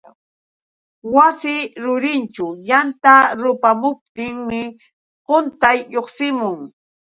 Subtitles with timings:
[1.13, 4.63] Wasi rurinćhu yanta rupamuptinmi
[5.25, 6.59] quntay lluqsimun.